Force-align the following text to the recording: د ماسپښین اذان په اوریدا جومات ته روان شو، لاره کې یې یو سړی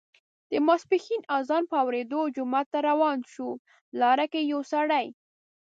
د 0.51 0.53
ماسپښین 0.67 1.21
اذان 1.37 1.63
په 1.69 1.75
اوریدا 1.83 2.21
جومات 2.35 2.67
ته 2.73 2.79
روان 2.89 3.17
شو، 3.33 3.49
لاره 3.99 4.25
کې 4.31 4.41
یې 4.43 4.49
یو 4.51 4.61
سړی 4.73 5.05